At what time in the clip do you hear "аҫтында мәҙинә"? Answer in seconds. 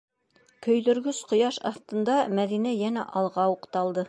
1.73-2.77